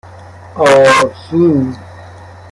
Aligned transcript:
آسو 0.63 1.43